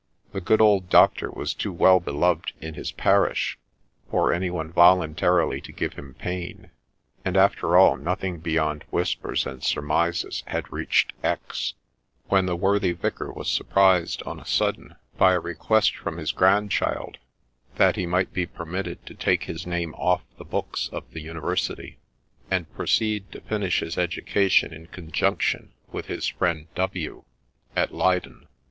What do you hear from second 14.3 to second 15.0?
a sudden